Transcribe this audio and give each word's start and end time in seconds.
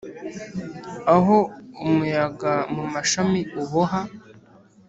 aho 1.15 1.37
umuyaga 1.87 2.53
mumashami 2.73 3.41
uboha 3.61 4.01